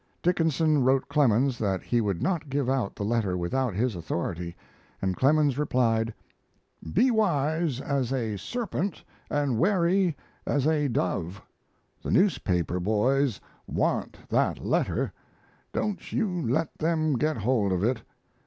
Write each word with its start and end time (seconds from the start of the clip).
Dickinson 0.23 0.83
wrote 0.83 1.07
Clemens 1.09 1.59
that 1.59 1.83
he 1.83 2.01
would 2.01 2.23
not 2.23 2.49
give 2.49 2.67
out 2.67 2.95
the 2.95 3.03
letter 3.05 3.37
without 3.37 3.75
his 3.75 3.95
authority, 3.95 4.55
and 4.99 5.15
Clemens 5.15 5.59
replied: 5.59 6.11
Be 6.91 7.11
wise 7.11 7.79
as 7.79 8.11
a 8.11 8.35
serpent 8.35 9.03
and 9.29 9.59
wary 9.59 10.17
as 10.43 10.65
a 10.65 10.87
dove! 10.87 11.39
The 12.01 12.09
newspaper 12.09 12.79
boys 12.79 13.39
want 13.67 14.17
that 14.29 14.65
letter 14.65 15.13
don't 15.71 16.11
you 16.11 16.49
let 16.49 16.75
them 16.79 17.15
get 17.15 17.37
hold 17.37 17.71
of 17.71 17.83
it. 17.83 18.01